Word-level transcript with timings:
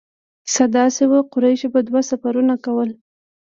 کیسه 0.45 0.65
داسې 0.77 1.03
وه 1.09 1.19
چې 1.23 1.29
قریشو 1.33 1.67
به 1.73 1.79
دوه 1.87 2.01
سفرونه 2.09 2.55
کول. 2.65 2.89